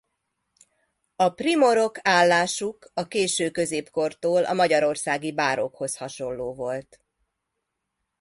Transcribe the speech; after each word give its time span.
A 1.15 1.29
primorok 1.29 1.99
állásuk 2.01 2.91
a 2.93 3.07
késő 3.07 3.49
középkortól 3.51 4.43
a 4.45 4.53
magyarországi 4.53 5.31
bárókhoz 5.33 5.95
hasonló 5.97 6.53
volt. 6.53 6.99